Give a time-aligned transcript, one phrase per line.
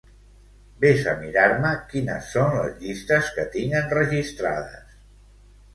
[0.85, 5.01] Ves a mirar-me quines són les llistes que tinc enregistrades.